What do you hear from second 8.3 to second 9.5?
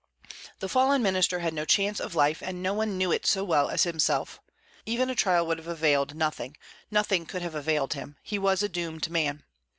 was a doomed man.